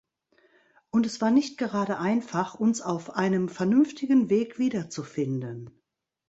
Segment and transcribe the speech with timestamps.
[0.89, 5.79] Und es war nicht gerade einfach, uns auf einem vernünftigen Weg wiederzufinden.